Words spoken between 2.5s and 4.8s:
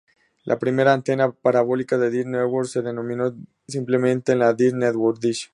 se denominó simplemente la "Dish